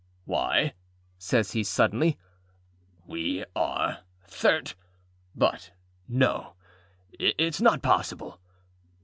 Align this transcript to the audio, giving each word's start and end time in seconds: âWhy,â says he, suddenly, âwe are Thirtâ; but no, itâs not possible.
âWhy,â 0.27 0.73
says 1.19 1.51
he, 1.51 1.63
suddenly, 1.63 2.17
âwe 3.07 3.45
are 3.55 3.99
Thirtâ; 4.27 4.73
but 5.35 5.69
no, 6.07 6.55
itâs 7.19 7.61
not 7.61 7.83
possible. 7.83 8.39